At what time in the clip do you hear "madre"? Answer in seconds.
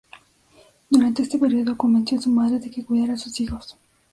2.31-2.57